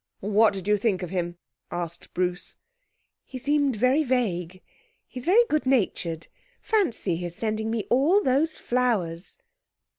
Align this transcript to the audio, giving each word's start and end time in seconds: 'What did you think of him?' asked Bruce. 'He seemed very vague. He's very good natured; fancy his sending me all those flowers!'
'What 0.19 0.55
did 0.55 0.67
you 0.67 0.77
think 0.79 1.03
of 1.03 1.11
him?' 1.11 1.37
asked 1.69 2.11
Bruce. 2.15 2.57
'He 3.23 3.37
seemed 3.37 3.75
very 3.75 4.01
vague. 4.03 4.63
He's 5.07 5.25
very 5.25 5.45
good 5.47 5.67
natured; 5.67 6.25
fancy 6.59 7.17
his 7.17 7.35
sending 7.35 7.69
me 7.69 7.85
all 7.91 8.23
those 8.23 8.57
flowers!' 8.57 9.37